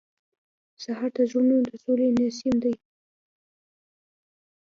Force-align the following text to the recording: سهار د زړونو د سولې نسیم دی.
سهار 0.83 1.11
د 1.17 1.19
زړونو 1.29 1.55
د 1.67 1.71
سولې 1.83 2.07
نسیم 2.19 2.55
دی. 2.63 2.75